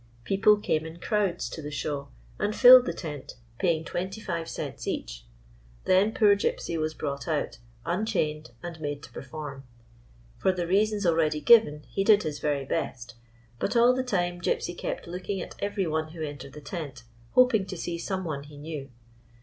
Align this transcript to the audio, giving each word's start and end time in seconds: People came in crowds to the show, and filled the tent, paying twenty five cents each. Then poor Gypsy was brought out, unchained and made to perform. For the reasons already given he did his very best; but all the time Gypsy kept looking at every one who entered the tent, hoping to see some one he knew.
People 0.23 0.57
came 0.57 0.83
in 0.83 0.97
crowds 0.99 1.47
to 1.47 1.61
the 1.61 1.69
show, 1.69 2.07
and 2.39 2.55
filled 2.55 2.87
the 2.87 2.91
tent, 2.91 3.35
paying 3.59 3.85
twenty 3.85 4.19
five 4.19 4.49
cents 4.49 4.87
each. 4.87 5.25
Then 5.85 6.11
poor 6.11 6.35
Gypsy 6.35 6.75
was 6.79 6.95
brought 6.95 7.27
out, 7.27 7.59
unchained 7.85 8.49
and 8.63 8.79
made 8.81 9.03
to 9.03 9.11
perform. 9.11 9.63
For 10.39 10.51
the 10.51 10.65
reasons 10.65 11.05
already 11.05 11.39
given 11.39 11.83
he 11.87 12.03
did 12.03 12.23
his 12.23 12.39
very 12.39 12.65
best; 12.65 13.13
but 13.59 13.75
all 13.75 13.93
the 13.93 14.01
time 14.01 14.41
Gypsy 14.41 14.75
kept 14.75 15.05
looking 15.05 15.39
at 15.39 15.53
every 15.59 15.85
one 15.85 16.13
who 16.13 16.23
entered 16.23 16.53
the 16.53 16.61
tent, 16.61 17.03
hoping 17.33 17.67
to 17.67 17.77
see 17.77 17.99
some 17.99 18.23
one 18.23 18.41
he 18.45 18.57
knew. 18.57 18.89